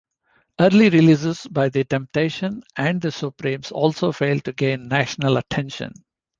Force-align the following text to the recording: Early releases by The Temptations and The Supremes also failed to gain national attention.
Early 0.59 0.89
releases 0.89 1.45
by 1.45 1.69
The 1.69 1.83
Temptations 1.83 2.63
and 2.75 2.99
The 2.99 3.11
Supremes 3.11 3.71
also 3.71 4.11
failed 4.11 4.43
to 4.45 4.51
gain 4.53 4.87
national 4.87 5.37
attention. 5.37 5.93